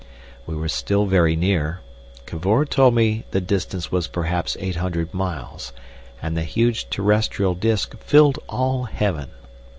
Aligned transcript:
We 0.47 0.55
were 0.55 0.67
still 0.67 1.05
very 1.05 1.35
near—Cavor 1.35 2.65
told 2.67 2.95
me 2.95 3.25
the 3.29 3.39
distance 3.39 3.91
was 3.91 4.07
perhaps 4.07 4.57
eight 4.59 4.77
hundred 4.77 5.13
miles 5.13 5.73
and 6.23 6.35
the 6.35 6.41
huge 6.43 6.89
terrestrial 6.89 7.53
disc 7.53 7.95
filled 7.99 8.39
all 8.49 8.85
heaven. 8.85 9.29